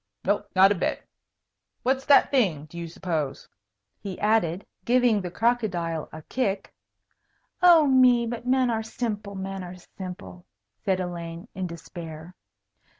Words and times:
"No, 0.25 0.43
not 0.55 0.71
a 0.71 0.81
bit. 0.81 1.07
What's 1.83 2.05
that 2.07 2.31
thing, 2.31 2.65
do 2.65 2.75
you 2.75 2.87
suppose?" 2.87 3.47
he 3.99 4.19
added, 4.19 4.65
giving 4.83 5.21
the 5.21 5.29
crocodile 5.29 6.09
a 6.11 6.23
kick. 6.23 6.73
"Oh, 7.61 7.85
me, 7.85 8.25
but 8.25 8.47
men 8.47 8.71
are 8.71 8.81
simple, 8.81 9.35
men 9.35 9.61
are 9.63 9.75
simple!" 9.75 10.47
said 10.79 10.99
Elaine, 10.99 11.47
in 11.53 11.67
despair. 11.67 12.33